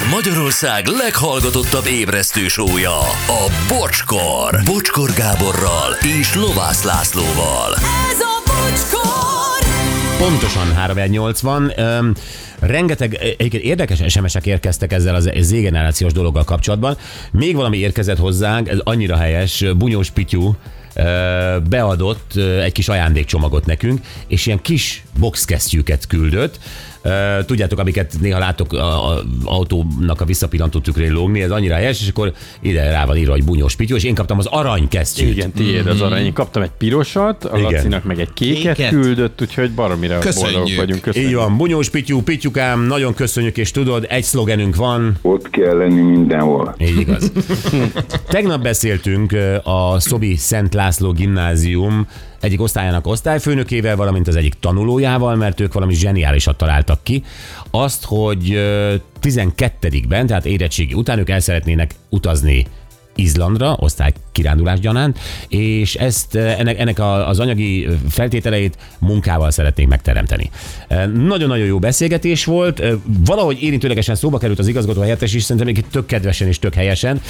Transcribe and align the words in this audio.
Ez 0.00 0.06
Magyarország 0.10 0.86
leghallgatottabb 0.86 1.86
ébresztő 1.86 2.48
sója, 2.48 2.98
a 3.26 3.52
Bocskor. 3.68 4.60
Bocskor 4.64 5.10
Gáborral 5.12 5.92
és 6.20 6.34
Lovász 6.34 6.82
Lászlóval. 6.82 7.74
Ez 8.10 8.20
a 8.20 8.42
bocskor! 8.46 9.68
Pontosan 10.18 10.74
380. 10.74 11.72
Öm, 11.76 12.14
rengeteg 12.58 13.14
egyébként 13.14 13.62
érdekes 13.62 14.12
SMS-ek 14.12 14.46
érkeztek 14.46 14.92
ezzel 14.92 15.14
az 15.14 15.30
Z-generációs 15.40 16.12
dologgal 16.12 16.44
kapcsolatban. 16.44 16.96
Még 17.32 17.54
valami 17.54 17.78
érkezett 17.78 18.18
hozzánk, 18.18 18.68
ez 18.68 18.78
annyira 18.82 19.16
helyes, 19.16 19.64
Bunyós 19.76 20.10
Pityú 20.10 20.56
ö, 20.94 21.56
beadott 21.68 22.36
egy 22.36 22.72
kis 22.72 22.88
ajándékcsomagot 22.88 23.66
nekünk, 23.66 24.00
és 24.26 24.46
ilyen 24.46 24.62
kis 24.62 25.02
boxkesztyűket 25.18 26.06
küldött. 26.06 26.58
Tudjátok, 27.46 27.78
amiket 27.78 28.14
néha 28.20 28.38
látok 28.38 28.72
a, 28.72 29.10
a 29.10 29.22
autónak 29.44 30.20
a 30.20 30.24
visszapillantó 30.24 30.78
tükrén 30.78 31.12
lógni, 31.12 31.42
ez 31.42 31.50
annyira 31.50 31.74
helyes, 31.74 32.00
és 32.02 32.08
akkor 32.08 32.32
ide 32.60 32.90
rá 32.90 33.04
van 33.06 33.16
írva, 33.16 33.32
hogy 33.32 33.44
bunyós 33.44 33.76
pityó, 33.76 33.96
és 33.96 34.04
én 34.04 34.14
kaptam 34.14 34.38
az 34.38 34.46
aranykesztyűt. 34.46 35.36
Igen, 35.36 35.52
tiéd 35.52 35.86
az 35.86 36.00
arany. 36.00 36.24
Én 36.24 36.32
kaptam 36.32 36.62
egy 36.62 36.70
pirosat, 36.78 37.44
a 37.44 37.58
Igen. 37.58 37.72
Lacinak 37.72 38.04
meg 38.04 38.20
egy 38.20 38.32
kéket, 38.32 38.76
Kéket. 38.76 38.90
küldött, 38.90 39.40
úgyhogy 39.40 39.70
baromira 39.70 40.18
Köszönjük. 40.18 40.52
boldogok 40.52 40.76
vagyunk. 40.76 41.02
Köszönjük. 41.02 41.30
Így 41.30 41.36
van, 41.36 41.56
bunyós 41.56 41.90
pityú, 41.90 42.22
pityukám, 42.22 42.80
nagyon 42.80 43.14
köszönjük, 43.14 43.56
és 43.56 43.70
tudod, 43.70 44.06
egy 44.08 44.24
szlogenünk 44.24 44.76
van, 44.76 45.16
Ott 45.22 45.50
kell 45.50 45.76
lenni 45.76 46.00
mindenhol. 46.00 46.74
Így 46.78 46.98
igaz. 47.00 47.32
Tegnap 48.28 48.62
beszéltünk 48.62 49.36
a 49.62 50.00
Szobi 50.00 50.36
Szent 50.36 50.74
László 50.74 51.12
gimnázium 51.12 52.06
egyik 52.40 52.60
osztályának 52.60 53.06
osztályfőnökével, 53.06 53.96
valamint 53.96 54.28
az 54.28 54.36
egyik 54.36 54.54
tanulójával, 54.60 55.36
mert 55.36 55.60
ők 55.60 55.72
valami 55.72 55.94
zseniálisat 55.94 56.56
találtak 56.56 57.00
ki. 57.02 57.24
Azt, 57.70 58.04
hogy 58.04 58.52
ö, 58.52 58.94
12-ben, 59.22 60.26
tehát 60.26 60.46
érettségi 60.46 60.94
után 60.94 61.18
ők 61.18 61.30
el 61.30 61.40
szeretnének 61.40 61.94
utazni 62.08 62.66
Izlandra, 63.14 63.76
osztály 63.78 64.12
kirándulás 64.32 64.80
gyanánt, 64.80 65.18
és 65.48 65.94
ezt 65.94 66.34
eh, 66.34 66.58
ennek, 66.58 66.78
ennek 66.78 66.98
az 67.26 67.40
anyagi 67.40 67.88
feltételeit 68.08 68.76
munkával 68.98 69.50
szeretnénk 69.50 69.88
megteremteni. 69.88 70.50
Eh, 70.88 71.06
Nagyon-nagyon 71.06 71.66
jó 71.66 71.78
beszélgetés 71.78 72.44
volt, 72.44 72.80
eh, 72.80 72.92
valahogy 73.24 73.62
érintőlegesen 73.62 74.14
szóba 74.14 74.38
került 74.38 74.58
az 74.58 74.68
igazgató 74.68 75.00
helyettes 75.00 75.34
is, 75.34 75.42
szerintem 75.42 75.72
még 75.74 75.84
tök 75.90 76.06
kedvesen 76.06 76.48
és 76.48 76.58
tök 76.58 76.74
helyesen, 76.74 77.20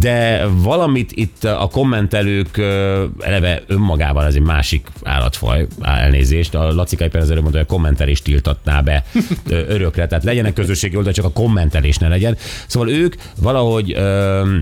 de 0.00 0.46
valamit 0.52 1.12
itt 1.12 1.44
a 1.44 1.68
kommentelők 1.72 2.58
eh, 2.58 3.00
eleve 3.18 3.62
önmagában 3.66 4.24
ez 4.26 4.34
egy 4.34 4.40
másik 4.42 4.88
állatfaj, 5.02 5.66
elnézést, 5.80 6.54
a 6.54 6.72
Laci 6.72 6.96
éppen 7.00 7.22
az 7.22 7.30
előbb 7.30 7.42
mondta, 7.42 7.58
hogy 7.58 7.68
a 7.70 7.74
kommentelést 7.74 8.24
tiltatná 8.24 8.80
be 8.80 9.04
örökre, 9.48 10.06
tehát 10.06 10.24
legyenek 10.24 10.52
közösségi 10.52 10.96
oldal, 10.96 11.12
csak 11.12 11.24
a 11.24 11.30
kommentelés 11.30 11.96
ne 11.96 12.08
legyen. 12.08 12.36
Szóval 12.66 12.90
ők 12.90 13.14
valahogy 13.36 13.92
ö, 13.96 14.56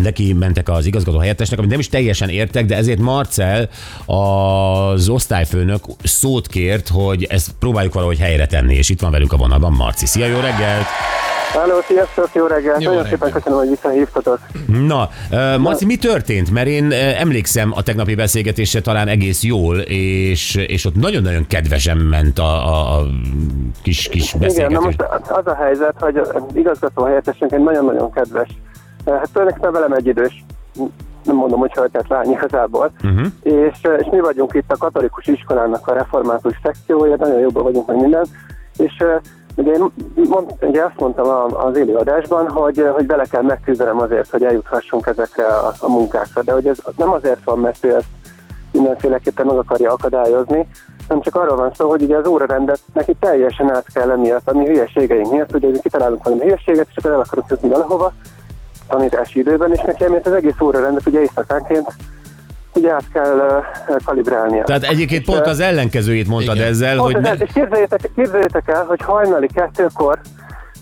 neki 0.00 0.32
mentek 0.32 0.68
az 0.68 0.86
igazgató 0.86 1.18
helyettesnek, 1.18 1.58
amit 1.58 1.70
nem 1.70 1.78
is 1.78 1.88
teljesen 1.88 2.28
értek, 2.28 2.64
de 2.66 2.76
ezért 2.76 2.98
Marcel, 2.98 3.68
az 4.06 5.08
osztályfőnök 5.08 5.84
szót 6.04 6.46
kért, 6.46 6.88
hogy 6.88 7.24
ezt 7.24 7.50
próbáljuk 7.58 7.94
valahogy 7.94 8.18
helyre 8.18 8.46
tenni, 8.46 8.74
és 8.74 8.88
itt 8.88 9.00
van 9.00 9.10
velünk 9.10 9.32
a 9.32 9.36
vonalban 9.36 9.72
Marci. 9.72 10.06
Szia, 10.06 10.26
jó 10.26 10.40
reggelt! 10.40 10.84
Háló, 11.52 11.74
sziasztok, 11.86 12.28
jó 12.34 12.46
reggelt! 12.46 12.82
Jó 12.82 12.90
Nagyon 12.90 13.02
reggelt. 13.02 13.08
szépen 13.08 13.32
köszönöm, 13.32 13.58
hogy 13.58 13.68
visszahívtatok. 13.68 14.38
Na, 14.66 15.08
Marci, 15.58 15.84
mi 15.84 15.96
történt? 15.96 16.50
Mert 16.50 16.66
én 16.66 16.92
emlékszem 16.92 17.72
a 17.74 17.82
tegnapi 17.82 18.14
beszélgetésre 18.14 18.80
talán 18.80 19.08
egész 19.08 19.42
jól, 19.42 19.78
és, 19.78 20.54
és 20.54 20.84
ott 20.84 20.94
nagyon-nagyon 20.94 21.46
kedvesen 21.46 21.96
ment 21.96 22.38
a, 22.38 22.66
a, 22.66 22.98
a 22.98 23.06
kis, 23.82 24.08
kis 24.08 24.34
Igen, 24.34 24.40
na 24.40 24.46
beszélgetés. 24.46 24.84
most 24.84 25.00
az 25.28 25.46
a 25.46 25.54
helyzet, 25.54 25.94
hogy 25.98 26.16
az 26.16 26.28
igazgató 26.54 27.04
helyettesünk 27.04 27.52
egy 27.52 27.62
nagyon-nagyon 27.62 28.12
kedves. 28.12 28.48
Hát 29.06 29.30
tulajdonképpen 29.32 29.72
velem 29.72 29.92
egy 29.92 30.06
idős, 30.06 30.44
nem 31.24 31.36
mondom, 31.36 31.58
hogy 31.60 31.72
hölgyet 31.72 32.08
lány 32.08 32.30
igazából, 32.30 32.90
uh-huh. 33.04 33.26
és, 33.42 33.80
és 33.98 34.06
mi 34.10 34.20
vagyunk 34.20 34.54
itt 34.54 34.72
a 34.72 34.76
katolikus 34.76 35.26
iskolának 35.26 35.88
a 35.88 35.92
református 35.92 36.60
szekciója, 36.62 37.16
nagyon 37.16 37.38
jobban 37.38 37.62
vagyunk 37.62 37.86
meg 37.86 38.00
minden, 38.00 38.26
és 38.76 38.96
eh, 38.98 39.20
ugye 39.56 39.72
én 39.72 39.84
mond, 40.28 40.52
ugye 40.60 40.82
azt 40.82 40.98
mondtam 41.00 41.54
az 41.54 41.76
élőadásban, 41.76 42.48
hogy, 42.48 42.78
eh, 42.78 42.92
hogy 42.92 43.06
bele 43.06 43.24
kell 43.24 43.42
megküzdenem 43.42 44.00
azért, 44.00 44.30
hogy 44.30 44.44
eljuthassunk 44.44 45.06
ezekre 45.06 45.46
a, 45.46 45.72
a 45.78 45.88
munkákra, 45.88 46.42
de 46.42 46.52
hogy 46.52 46.66
ez 46.66 46.78
nem 46.96 47.12
azért 47.12 47.44
van, 47.44 47.58
mert 47.58 47.84
ő 47.84 47.94
ezt 47.94 48.08
mindenféleképpen 48.72 49.46
meg 49.46 49.56
akarja 49.56 49.92
akadályozni, 49.92 50.68
hanem 51.08 51.22
csak 51.22 51.34
arról 51.34 51.56
van 51.56 51.72
szó, 51.74 51.88
hogy 51.88 52.02
ugye 52.02 52.16
az 52.16 52.26
órarendet 52.26 52.80
neki 52.92 53.14
teljesen 53.20 53.74
át 53.74 53.86
kell 53.92 54.06
lennie 54.06 54.40
a 54.44 54.56
mi 54.56 54.66
hülyeségeink 54.66 55.30
miatt, 55.30 55.54
ugye 55.54 55.68
kitalálunk 55.82 56.24
valami 56.24 56.42
hülyeséget, 56.42 56.86
és 56.90 56.96
akkor 56.96 57.10
el 57.10 57.20
akarunk 57.20 57.50
jutni 57.50 57.68
valahova 57.68 58.12
tanítási 58.88 59.38
időben, 59.38 59.72
és 59.72 59.80
neki 59.86 60.04
emiatt 60.04 60.26
az 60.26 60.32
egész 60.32 60.60
órarendet 60.60 61.06
ugye 61.06 61.20
éjszakánként 61.20 61.94
ugye 62.74 62.92
át 62.92 63.04
kell 63.12 63.64
uh, 63.88 63.96
kalibrálnia. 64.04 64.64
Tehát 64.64 64.82
egyébként 64.82 65.20
És, 65.20 65.34
pont 65.34 65.46
az 65.46 65.60
ellenkezőjét 65.60 66.28
mondtad 66.28 66.56
Igen. 66.56 66.68
ezzel, 66.68 66.96
Pont 66.96 67.12
hogy 67.12 67.22
ne, 67.22 67.32
és 67.32 67.50
képzeljétek, 67.54 68.10
képzeljétek 68.14 68.68
el, 68.68 68.84
hogy 68.84 69.00
hajnali 69.02 69.46
kettőkor 69.46 70.18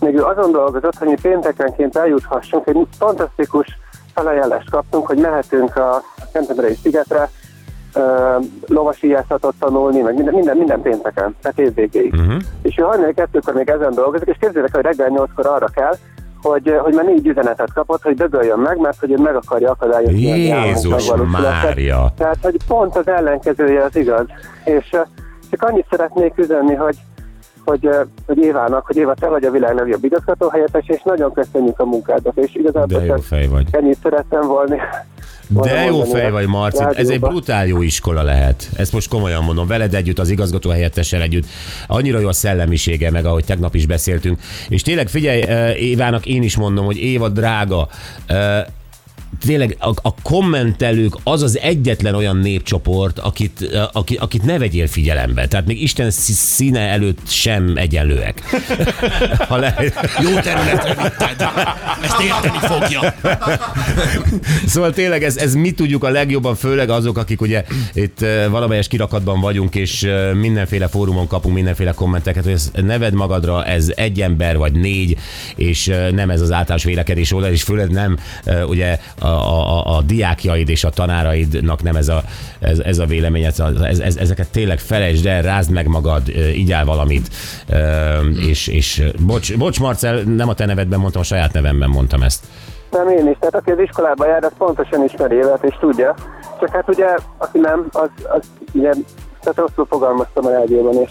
még 0.01 0.15
ő 0.15 0.23
azon 0.23 0.53
dolgozott, 0.53 0.99
hogy 0.99 1.09
mi 1.09 1.17
péntekenként 1.23 1.97
eljuthassunk, 1.97 2.67
egy 2.67 2.87
fantasztikus 2.99 3.67
felajánlást 4.15 4.71
kaptunk, 4.71 5.07
hogy 5.07 5.19
mehetünk 5.19 5.77
a 5.77 6.03
Canterbury 6.33 6.75
szigetre, 6.83 7.31
uh, 7.95 8.45
lovasíjászatot 8.67 9.55
tanulni, 9.59 10.01
meg 10.01 10.15
minden, 10.15 10.35
minden, 10.35 10.57
minden 10.57 10.83
pénteken, 10.83 11.37
tehát 11.43 11.59
évvégéig. 11.59 12.13
Uh-huh. 12.13 12.43
És 12.63 12.79
ő 12.79 12.83
hajnali 12.83 13.15
kettőkor 13.15 13.55
még 13.55 13.69
ezen 13.69 13.95
dolgozik, 13.95 14.29
és 14.29 14.37
képzeljétek, 14.41 14.77
el, 14.77 14.83
hogy 14.83 14.97
reggel 14.97 15.09
nyolckor 15.09 15.47
arra 15.47 15.67
kell, 15.67 15.97
hogy, 16.43 16.75
hogy 16.83 16.95
már 16.95 17.05
négy 17.05 17.27
üzenetet 17.27 17.73
kapott, 17.73 18.03
hogy 18.03 18.15
dögöljön 18.15 18.59
meg, 18.59 18.79
mert 18.79 18.99
hogy 19.01 19.11
ő 19.11 19.17
meg 19.17 19.35
akarja 19.37 19.71
akadályozni. 19.71 20.53
a 20.53 20.65
Jézus 20.65 21.09
megvalósulását. 21.09 21.63
Mária! 21.65 22.13
Tehát, 22.17 22.37
hogy 22.43 22.57
pont 22.67 22.97
az 22.97 23.09
ellenkezője 23.09 23.85
az 23.85 23.97
igaz. 23.97 24.27
És 24.65 24.91
eh, 24.91 25.03
csak 25.51 25.63
annyit 25.63 25.87
szeretnék 25.91 26.39
üzenni, 26.39 26.75
hogy 26.75 26.97
hogy, 27.65 27.87
eh, 27.87 28.01
hogy 28.27 28.39
Évának, 28.39 28.87
hogy 28.87 28.97
Éva, 28.97 29.15
te 29.15 29.29
vagy 29.29 29.45
a 29.45 29.51
világ 29.51 29.75
legjobb 29.75 30.05
igazgató 30.05 30.49
helyettes, 30.49 30.85
és 30.89 31.03
nagyon 31.03 31.33
köszönjük 31.33 31.79
a 31.81 31.85
munkádat, 31.85 32.37
és 32.37 32.55
igazából 32.55 32.99
De 32.99 33.05
jó 33.05 33.15
fej 33.17 33.47
vagy. 33.47 33.67
ennyit 33.71 33.99
szerettem 34.03 34.47
volna. 34.47 34.75
De 35.61 35.85
jó 35.85 36.03
fej 36.03 36.31
vagy, 36.31 36.47
Marci, 36.47 36.85
ez 36.95 37.09
egy 37.09 37.21
brutál 37.21 37.67
jó 37.67 37.83
iskola 37.83 38.23
lehet. 38.23 38.69
Ezt 38.77 38.93
most 38.93 39.09
komolyan 39.09 39.45
mondom, 39.45 39.67
veled 39.67 39.95
együtt, 39.95 40.19
az 40.19 40.31
igazgató 40.31 40.71
helyettessel 40.71 41.23
együtt. 41.23 41.47
Annyira 41.87 42.19
jó 42.19 42.29
a 42.29 42.33
szellemisége, 42.33 43.11
meg 43.11 43.25
ahogy 43.27 43.45
tegnap 43.45 43.75
is 43.75 43.87
beszéltünk. 43.87 44.41
És 44.69 44.83
tényleg 44.83 45.09
figyelj, 45.09 45.43
eh, 45.43 45.83
Évának 45.83 46.27
én 46.27 46.43
is 46.43 46.57
mondom, 46.57 46.85
hogy 46.85 46.97
Éva 46.97 47.29
drága, 47.29 47.89
eh, 48.27 48.65
tényleg 49.41 49.77
a, 49.79 49.89
a 49.89 50.15
kommentelők 50.23 51.15
az 51.23 51.43
az 51.43 51.59
egyetlen 51.59 52.15
olyan 52.15 52.37
népcsoport, 52.37 53.19
akit, 53.19 53.79
aki, 53.93 54.15
akit 54.15 54.43
ne 54.45 54.59
vegyél 54.59 54.87
figyelembe. 54.87 55.47
Tehát 55.47 55.67
még 55.67 55.83
Isten 55.83 56.11
szí- 56.11 56.37
színe 56.37 56.81
előtt 56.81 57.29
sem 57.29 57.73
egyenlőek. 57.77 58.43
ha 59.49 59.57
lehet. 59.57 60.11
Jó 60.23 60.31
területre 60.41 60.95
vitted. 61.03 61.49
Ezt 62.03 62.21
érteni 62.21 62.59
fogja. 62.59 63.15
Szóval 64.67 64.93
tényleg 64.93 65.25
ez, 65.25 65.37
ez 65.37 65.55
mi 65.55 65.71
tudjuk 65.71 66.05
a 66.05 66.11
legjobban, 66.11 66.55
főleg 66.55 66.91
azok, 66.91 67.19
akik 67.19 67.41
ugye 67.41 67.65
itt 67.93 68.25
valamelyes 68.51 68.89
kirakatban 68.89 69.41
vagyunk, 69.41 69.75
és 69.75 70.07
mindenféle 70.41 70.89
fórumon 70.89 71.27
kapunk 71.27 71.55
mindenféle 71.55 71.93
kommenteket, 71.93 72.45
hogy 72.45 72.53
ezt 72.53 72.83
neved 72.83 73.15
magadra, 73.15 73.65
ez 73.65 73.93
egy 73.97 74.21
ember 74.21 74.57
vagy 74.57 74.73
négy, 74.73 75.19
és 75.57 75.93
nem 76.13 76.31
ez 76.31 76.41
az 76.41 76.53
általános 76.53 76.85
vélekedés 76.85 77.33
oldal, 77.33 77.51
és 77.51 77.63
főleg 77.63 77.91
nem 77.91 78.19
ugye 78.67 78.99
a, 79.23 79.27
a, 79.27 79.97
a, 79.97 80.03
diákjaid 80.03 80.69
és 80.69 80.85
a 80.85 80.91
tanáraidnak 80.91 81.83
nem 81.83 81.97
ez 81.97 82.09
a, 82.09 82.23
ez, 82.61 82.79
ez 82.79 82.99
a 82.99 83.05
vélemény, 83.05 83.45
ez, 83.45 83.61
ez, 83.83 83.99
ez, 83.99 84.17
ezeket 84.17 84.51
tényleg 84.51 84.79
felejtsd 84.79 85.27
el, 85.27 85.43
rázd 85.43 85.71
meg 85.71 85.87
magad, 85.87 86.23
igyál 86.55 86.85
valamit, 86.85 87.29
és, 88.49 88.67
és 88.67 89.03
bocs, 89.27 89.57
bocs 89.57 89.81
Marcel, 89.81 90.21
nem 90.23 90.49
a 90.49 90.55
te 90.55 90.67
nevedben 90.67 91.01
mondtam, 91.01 91.21
a 91.21 91.25
saját 91.25 91.53
nevemben 91.53 91.91
mondtam 91.91 92.23
ezt. 92.23 92.45
Nem 92.91 93.09
én 93.09 93.29
is, 93.29 93.37
tehát 93.39 93.55
aki 93.55 93.71
az 93.71 93.79
iskolába 93.79 94.27
jár, 94.27 94.45
az 94.45 94.53
pontosan 94.59 95.05
ismeri 95.05 95.35
évet 95.35 95.65
és 95.65 95.77
tudja. 95.81 96.15
Csak 96.61 96.69
hát 96.69 96.89
ugye, 96.89 97.07
aki 97.39 97.59
nem, 97.59 97.87
az, 97.91 98.09
az 98.23 98.51
ugye, 98.73 98.91
tehát 99.41 99.59
rosszul 99.59 99.87
fogalmaztam 99.89 100.47
a 100.47 100.51
rádióban, 100.51 100.95
és 100.95 101.11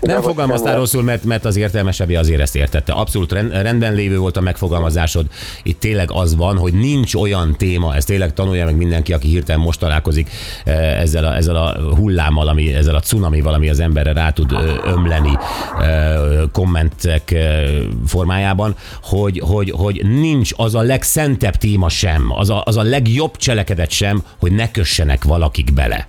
Nem 0.00 0.22
fogalmaztál 0.22 0.76
rosszul, 0.76 1.02
mert, 1.02 1.24
mert 1.24 1.44
az 1.44 1.56
értelmesebb 1.56 2.10
azért 2.10 2.40
ezt 2.40 2.56
értette. 2.56 2.92
Abszolút 2.92 3.32
rend- 3.32 3.52
rendben 3.52 3.94
lévő 3.94 4.18
volt 4.18 4.36
a 4.36 4.40
megfogalmazásod. 4.40 5.26
Itt 5.62 5.80
tényleg 5.80 6.10
az 6.12 6.36
van, 6.36 6.58
hogy 6.58 6.72
nincs 6.74 7.14
olyan 7.14 7.54
téma, 7.56 7.94
ezt 7.94 8.06
tényleg 8.06 8.32
tanulja 8.32 8.64
meg 8.64 8.76
mindenki, 8.76 9.12
aki 9.12 9.28
hirtelen 9.28 9.60
most 9.60 9.80
találkozik 9.80 10.30
eh, 10.64 11.00
ezzel 11.00 11.24
a, 11.24 11.36
ezzel 11.36 11.56
a 11.56 11.94
hullámmal, 11.94 12.48
ami, 12.48 12.74
ezzel 12.74 12.94
a 12.94 13.00
cunamival, 13.00 13.54
ami 13.54 13.68
az 13.68 13.80
emberre 13.80 14.12
rá 14.12 14.30
tud 14.30 14.52
ömleni 14.84 15.38
eh, 15.78 16.16
kommentek 16.52 17.30
eh, 17.30 17.64
formájában, 18.06 18.74
hogy, 19.02 19.42
hogy, 19.44 19.70
hogy 19.70 20.02
nincs 20.04 20.50
az 20.56 20.74
a 20.74 20.80
legszentebb 20.80 21.54
téma 21.54 21.88
sem, 21.88 22.32
az 22.32 22.50
a, 22.50 22.62
az 22.64 22.76
a 22.76 22.82
legjobb 22.82 23.36
cselekedet 23.36 23.90
sem, 23.90 24.22
hogy 24.38 24.52
ne 24.52 24.70
kössenek 24.70 25.24
valakik 25.24 25.72
bele. 25.72 26.08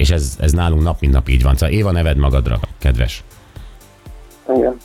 És 0.00 0.10
ez, 0.10 0.36
ez 0.38 0.52
nálunk 0.52 0.82
nap 0.82 1.00
mint 1.00 1.12
nap 1.12 1.28
így 1.28 1.42
van. 1.42 1.56
Szóval 1.56 1.74
Éva, 1.74 1.90
neved 1.90 2.16
magadra, 2.16 2.60
kedves. 2.78 3.24
Igen. 4.56 4.76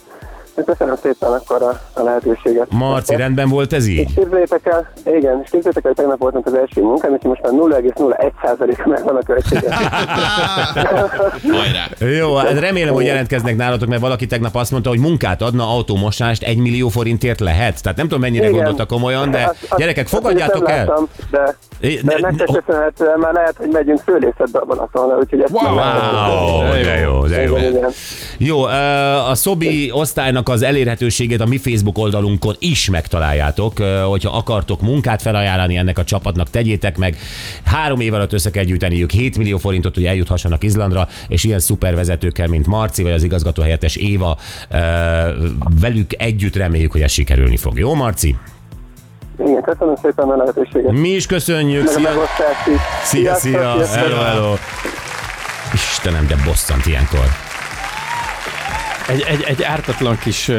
Köszönöm 0.64 0.94
szépen 1.02 1.32
akkor 1.32 1.62
a, 1.62 1.80
a 2.00 2.02
lehetőséget. 2.02 2.66
Marci, 2.70 3.16
rendben 3.16 3.48
volt 3.48 3.72
ez 3.72 3.86
És 3.86 3.98
így? 3.98 4.14
képzeljétek 4.14 4.66
el, 4.66 4.92
igen, 5.04 5.40
és 5.44 5.50
képzeljétek 5.50 5.76
el, 5.76 5.82
hogy 5.84 5.94
tegnap 5.94 6.18
voltunk 6.18 6.46
az 6.46 6.54
első 6.54 6.82
munkám, 6.82 7.14
és 7.14 7.22
most 7.22 7.42
már 7.42 7.52
0,01% 7.52 8.86
megvan 8.86 9.16
a 9.16 9.22
költsége. 9.22 9.74
Jó, 12.18 12.34
hát 12.36 12.58
remélem, 12.58 12.94
hogy 12.94 13.04
jelentkeznek 13.04 13.56
nálatok, 13.56 13.88
mert 13.88 14.00
valaki 14.00 14.26
tegnap 14.26 14.54
azt 14.54 14.70
mondta, 14.70 14.88
hogy 14.90 14.98
munkát 14.98 15.42
adna 15.42 15.70
automosást 15.70 16.42
1 16.42 16.56
millió 16.58 16.88
forintért 16.88 17.40
lehet. 17.40 17.82
Tehát 17.82 17.96
nem 17.98 18.06
tudom, 18.06 18.20
mennyire 18.22 18.42
Igen. 18.48 18.56
gondolta 18.56 18.86
komolyan, 18.86 19.30
de 19.30 19.38
Azt- 19.44 19.62
azt- 19.68 19.76
gyerekek, 19.80 20.06
fogadjátok 20.06 20.70
el. 20.70 20.76
láttam, 20.86 21.08
De, 21.30 21.56
de 21.80 21.90
ne- 22.02 22.18
nektek 22.28 22.48
ne- 22.48 22.60
köszönhetően 22.60 23.18
már 23.18 23.32
lehet, 23.32 23.54
hogy 23.56 23.68
megyünk 23.72 24.02
szőlészetbe 24.06 24.58
a 24.58 24.64
Balatonnal, 24.64 25.18
úgyhogy 25.18 25.40
ezt 25.40 25.52
nem 25.52 25.72
Wow, 25.74 26.60
de 26.82 26.98
jó, 26.98 27.26
de 27.26 27.42
jó. 27.42 27.56
Igen, 27.56 27.76
igen. 27.76 27.90
Jó, 28.38 28.62
a 29.28 29.34
Szobi 29.34 29.90
osztálynak 29.92 30.45
az 30.48 30.62
elérhetőségét 30.62 31.40
a 31.40 31.46
mi 31.46 31.58
Facebook 31.58 31.98
oldalunkon 31.98 32.54
is 32.58 32.90
megtaláljátok. 32.90 33.78
Hogyha 34.08 34.36
akartok 34.36 34.80
munkát 34.80 35.22
felajánlani 35.22 35.76
ennek 35.76 35.98
a 35.98 36.04
csapatnak, 36.04 36.50
tegyétek 36.50 36.96
meg. 36.98 37.16
Három 37.64 38.00
év 38.00 38.14
alatt 38.14 38.32
össze 38.32 38.50
kell 38.50 38.64
gyűjteniük 38.64 39.10
7 39.10 39.38
millió 39.38 39.58
forintot, 39.58 39.94
hogy 39.94 40.04
eljuthassanak 40.04 40.64
Izlandra, 40.64 41.08
és 41.28 41.44
ilyen 41.44 41.58
szuper 41.58 41.94
vezetőkkel, 41.94 42.46
mint 42.46 42.66
Marci, 42.66 43.02
vagy 43.02 43.12
az 43.12 43.22
igazgató 43.22 43.62
helyettes 43.62 43.96
Éva, 43.96 44.38
velük 45.80 46.10
együtt 46.22 46.56
reméljük, 46.56 46.92
hogy 46.92 47.02
ez 47.02 47.10
sikerülni 47.10 47.56
fog. 47.56 47.78
Jó, 47.78 47.94
Marci? 47.94 48.36
Igen, 49.38 49.62
köszönöm 49.62 49.94
szépen 50.02 50.28
a 50.28 50.36
lehetőséget. 50.36 50.92
Mi 50.92 51.08
is 51.08 51.26
köszönjük. 51.26 51.84
Meg 51.84 51.94
Szia, 51.94 52.14
szia, 53.02 53.34
szia. 53.34 53.84
sziasztok. 53.84 54.00
Hello, 54.00 54.22
hello. 54.22 54.54
Istenem, 55.72 56.26
de 56.26 56.36
bosszant 56.44 56.86
ilyenkor. 56.86 57.45
Egy, 59.08 59.24
egy, 59.28 59.44
egy 59.46 59.62
ártatlan 59.62 60.18
kis 60.18 60.50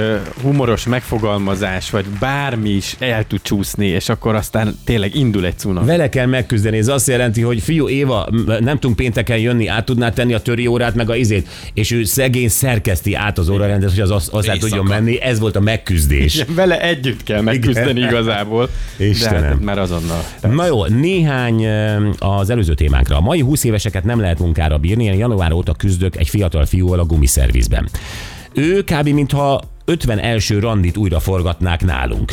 humoros 0.41 0.85
megfogalmazás, 0.85 1.89
vagy 1.89 2.05
bármi 2.19 2.69
is 2.69 2.95
el 2.99 3.27
tud 3.27 3.41
csúszni, 3.41 3.85
és 3.85 4.09
akkor 4.09 4.35
aztán 4.35 4.77
tényleg 4.85 5.15
indul 5.15 5.45
egy 5.45 5.57
cunami. 5.57 5.85
Vele 5.85 6.09
kell 6.09 6.25
megküzdeni. 6.25 6.77
Ez 6.77 6.87
azt 6.87 7.07
jelenti, 7.07 7.41
hogy 7.41 7.61
fiú 7.61 7.89
Éva, 7.89 8.27
nem 8.59 8.79
tudunk 8.79 8.95
pénteken 8.95 9.37
jönni, 9.37 9.67
át 9.67 9.85
tudná 9.85 10.09
tenni 10.11 10.33
a 10.33 10.39
töri 10.39 10.67
órát, 10.67 10.95
meg 10.95 11.09
a 11.09 11.15
izét, 11.15 11.47
és 11.73 11.91
ő 11.91 12.03
szegény 12.03 12.49
szerkeszti 12.49 13.13
át 13.13 13.37
az 13.37 13.49
órarendet, 13.49 13.89
hogy 13.89 13.99
az 13.99 14.11
azt 14.11 14.33
Éjszaka. 14.33 14.57
tudjon 14.57 14.85
menni. 14.85 15.21
Ez 15.21 15.39
volt 15.39 15.55
a 15.55 15.59
megküzdés. 15.59 16.35
Igen, 16.35 16.55
Vele 16.55 16.81
együtt 16.81 17.23
kell 17.23 17.41
megküzdeni 17.41 17.99
Igen. 17.99 18.09
igazából. 18.09 18.69
Istenem. 18.97 19.41
De 19.41 19.47
hát 19.47 19.59
már 19.59 19.79
azonnal. 19.79 20.23
Na 20.41 20.65
jó, 20.65 20.85
néhány 20.85 21.67
az 22.19 22.49
előző 22.49 22.73
témánkra. 22.73 23.17
A 23.17 23.21
mai 23.21 23.39
20 23.39 23.63
éveseket 23.63 24.03
nem 24.03 24.19
lehet 24.19 24.39
munkára 24.39 24.77
bírni, 24.77 25.03
én 25.03 25.13
január 25.13 25.51
óta 25.51 25.73
küzdök 25.73 26.15
egy 26.15 26.29
fiatal 26.29 26.65
fiúval 26.65 26.99
a 26.99 27.05
gumiszervizben. 27.05 27.89
Ő 28.57 28.83
kb. 28.83 29.07
mintha 29.07 29.61
51. 29.85 30.59
randit 30.59 30.97
újra 30.97 31.19
forgatnák 31.19 31.85
nálunk. 31.85 32.31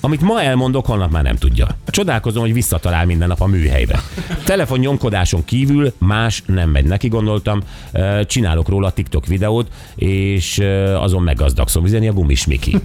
Amit 0.00 0.20
ma 0.20 0.42
elmondok, 0.42 0.86
holnap 0.86 1.10
már 1.10 1.22
nem 1.22 1.36
tudja. 1.36 1.66
Csodálkozom, 1.86 2.42
hogy 2.42 2.52
visszatalál 2.52 3.06
minden 3.06 3.28
nap 3.28 3.40
a 3.40 3.46
műhelybe. 3.46 4.00
Telefon 4.44 4.78
nyomkodáson 4.78 5.44
kívül 5.44 5.92
más 5.98 6.42
nem 6.46 6.70
megy 6.70 6.84
neki, 6.84 7.08
gondoltam. 7.08 7.60
Csinálok 8.26 8.68
róla 8.68 8.90
TikTok 8.90 9.26
videót, 9.26 9.68
és 9.94 10.58
azon 10.94 11.22
meggazdagszom 11.22 11.84
üzeni 11.84 12.08
a 12.08 12.12
gumis 12.12 12.46
Miki. 12.46 12.76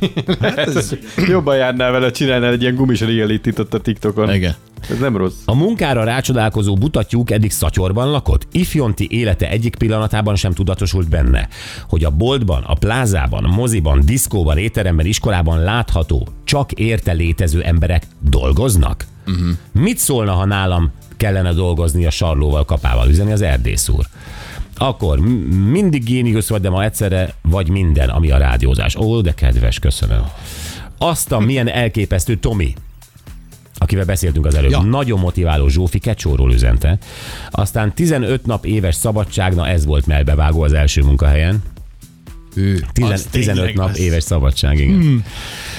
Jobban 1.28 1.56
járnál 1.56 1.92
vele, 1.92 2.12
csinálnál 2.12 2.52
egy 2.52 2.62
ilyen 2.62 2.76
gumis 2.76 3.00
reality 3.00 3.50
a 3.72 3.78
TikTokon. 3.78 4.34
Igen. 4.34 4.56
Ez 4.90 5.00
nem 5.00 5.18
rossz. 5.18 5.36
A 5.46 5.56
munkára 5.56 6.04
rácsodálkozó 6.04 6.76
butatyúk 6.76 7.32
eddig 7.32 7.52
szatyorban 7.52 8.12
lakott? 8.12 8.48
Ifjonti 8.52 9.08
élete 9.10 9.50
egyik 9.50 9.76
pillanatában 9.76 10.36
sem 10.36 10.54
tudatosult 10.54 11.10
benne, 11.10 11.48
hogy 11.90 12.04
a 12.04 12.10
boltban, 12.10 12.64
a 12.64 12.74
plázában, 12.74 13.44
a 13.44 13.56
moziban, 13.56 14.02
diszkóban, 14.06 14.58
étteremben, 14.58 15.06
iskolában 15.06 15.60
látható, 15.60 16.28
csak 16.44 16.72
érte 16.72 17.12
létező 17.12 17.62
emberek 17.62 18.08
dolgoznak? 18.20 19.06
Uh-huh. 19.28 19.48
Mit 19.72 19.98
szólna, 19.98 20.32
ha 20.32 20.46
nálam 20.46 20.92
kellene 21.18 21.54
dolgozni 21.54 22.06
a 22.06 22.10
sarlóval, 22.10 22.66
kapával 22.66 23.10
üzeni 23.10 23.32
az 23.32 23.42
erdész 23.42 23.90
úr? 23.90 24.06
Akkor 24.78 25.20
mindig 25.72 26.04
géniusz 26.04 26.50
vagy, 26.50 26.62
de 26.62 26.70
ma 26.70 26.84
egyszerre 26.84 27.34
vagy 27.42 27.70
minden, 27.70 28.10
ami 28.10 28.32
a 28.32 28.38
rádiózás. 28.38 28.96
Ó, 28.96 29.22
de 29.22 29.34
kedves, 29.34 29.80
köszönöm. 29.80 30.24
Azt 30.98 31.32
a 31.32 31.40
milyen 31.40 31.68
elképesztő 31.68 32.36
Tomi, 32.36 32.74
akivel 33.92 34.06
beszéltünk 34.06 34.46
az 34.46 34.56
előbb. 34.56 34.72
Ja. 34.72 34.82
Nagyon 34.82 35.20
motiváló 35.20 35.68
Zsófi 35.68 36.00
Kecsóról 36.00 36.54
üzente. 36.54 36.98
Aztán 37.50 37.94
15 37.94 38.46
nap 38.46 38.66
éves 38.66 38.96
szabadság, 38.96 39.56
na 39.56 39.68
ez 39.68 39.86
volt 39.86 40.06
melbevágó 40.06 40.62
az 40.62 40.74
első 40.74 41.02
munkahelyen. 41.02 41.64
Ő, 42.56 42.86
Tizen, 42.94 43.12
az 43.12 43.28
15 43.32 43.56
tényleg 43.56 43.76
nap 43.76 43.88
lesz. 43.88 44.00
éves 44.00 44.24
szabadság, 44.24 44.80
igen. 44.80 45.02
Hmm. 45.02 45.26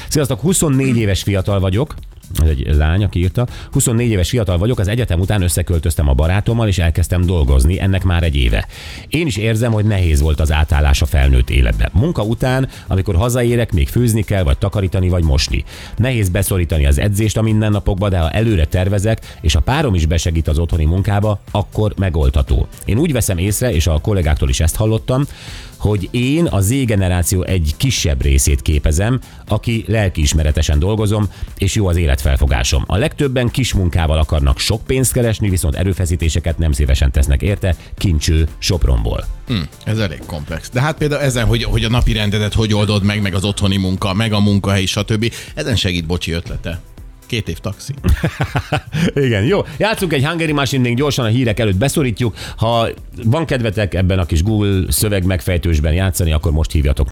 Sziasztok, 0.08 0.40
24 0.40 0.96
éves 0.96 1.22
fiatal 1.22 1.60
vagyok. 1.60 1.94
Ez 2.42 2.48
egy 2.48 2.74
lány, 2.74 3.04
aki 3.04 3.18
írta. 3.18 3.46
24 3.70 4.10
éves 4.10 4.28
fiatal 4.28 4.58
vagyok, 4.58 4.78
az 4.78 4.88
egyetem 4.88 5.20
után 5.20 5.42
összeköltöztem 5.42 6.08
a 6.08 6.14
barátommal, 6.14 6.68
és 6.68 6.78
elkezdtem 6.78 7.26
dolgozni, 7.26 7.80
ennek 7.80 8.04
már 8.04 8.22
egy 8.22 8.36
éve. 8.36 8.66
Én 9.08 9.26
is 9.26 9.36
érzem, 9.36 9.72
hogy 9.72 9.84
nehéz 9.84 10.20
volt 10.20 10.40
az 10.40 10.52
átállás 10.52 11.02
a 11.02 11.06
felnőtt 11.06 11.50
életbe. 11.50 11.90
Munka 11.92 12.22
után, 12.22 12.68
amikor 12.86 13.14
hazaérek, 13.14 13.72
még 13.72 13.88
főzni 13.88 14.22
kell, 14.22 14.42
vagy 14.42 14.58
takarítani, 14.58 15.08
vagy 15.08 15.24
mosni. 15.24 15.64
Nehéz 15.96 16.28
beszorítani 16.28 16.86
az 16.86 16.98
edzést 16.98 17.36
a 17.36 17.42
mindennapokba, 17.42 18.08
de 18.08 18.18
ha 18.18 18.30
előre 18.30 18.64
tervezek, 18.64 19.36
és 19.40 19.54
a 19.54 19.60
párom 19.60 19.94
is 19.94 20.06
besegít 20.06 20.48
az 20.48 20.58
otthoni 20.58 20.84
munkába, 20.84 21.40
akkor 21.50 21.92
megoldható. 21.96 22.66
Én 22.84 22.98
úgy 22.98 23.12
veszem 23.12 23.38
észre, 23.38 23.74
és 23.74 23.86
a 23.86 23.98
kollégáktól 23.98 24.48
is 24.48 24.60
ezt 24.60 24.76
hallottam, 24.76 25.24
hogy 25.82 26.08
én 26.10 26.46
a 26.46 26.60
Z 26.60 26.84
generáció 26.84 27.42
egy 27.42 27.74
kisebb 27.76 28.22
részét 28.22 28.62
képezem, 28.62 29.20
aki 29.46 29.84
lelkiismeretesen 29.86 30.78
dolgozom, 30.78 31.28
és 31.58 31.74
jó 31.74 31.86
az 31.86 31.96
életfelfogásom. 31.96 32.84
A 32.86 32.96
legtöbben 32.96 33.50
kis 33.50 33.72
munkával 33.72 34.18
akarnak 34.18 34.58
sok 34.58 34.84
pénzt 34.84 35.12
keresni, 35.12 35.48
viszont 35.48 35.74
erőfeszítéseket 35.74 36.58
nem 36.58 36.72
szívesen 36.72 37.10
tesznek 37.10 37.42
érte, 37.42 37.76
kincső 37.96 38.48
Sopronból. 38.58 39.24
Hm, 39.46 39.60
ez 39.84 39.98
elég 39.98 40.22
komplex. 40.26 40.70
De 40.70 40.80
hát 40.80 40.96
például 40.96 41.22
ezen, 41.22 41.46
hogy, 41.46 41.64
hogy 41.64 41.84
a 41.84 41.88
napi 41.88 42.12
rendedet 42.12 42.54
hogy 42.54 42.74
oldod 42.74 43.02
meg, 43.04 43.22
meg 43.22 43.34
az 43.34 43.44
otthoni 43.44 43.76
munka, 43.76 44.14
meg 44.14 44.32
a 44.32 44.40
munkahely, 44.40 44.84
stb. 44.84 45.32
Ezen 45.54 45.76
segít 45.76 46.06
Bocsi 46.06 46.32
ötlete. 46.32 46.80
Két 47.32 47.48
év 47.48 47.58
taxi. 47.58 47.94
Igen, 49.26 49.44
jó. 49.44 49.60
Játszunk 49.78 50.12
egy 50.12 50.24
Hungary 50.24 50.52
Machine, 50.52 50.92
gyorsan 50.92 51.24
a 51.24 51.28
hírek 51.28 51.58
előtt 51.58 51.76
beszorítjuk. 51.76 52.34
Ha 52.56 52.88
van 53.24 53.46
kedvetek 53.46 53.94
ebben 53.94 54.18
a 54.18 54.24
kis 54.24 54.42
Google 54.42 54.84
szöveg 54.88 55.24
megfejtősben 55.24 55.92
játszani, 55.92 56.32
akkor 56.32 56.52
most 56.52 56.72
hívjatok 56.72 57.10